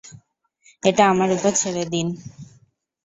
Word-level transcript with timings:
এটা 0.83 1.03
আমার 1.07 1.29
উপর 1.31 1.51
ছেড়ে 1.61 1.83
দিন। 1.93 2.07